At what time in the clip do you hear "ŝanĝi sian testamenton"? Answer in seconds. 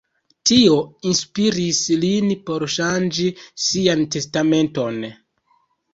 2.77-5.03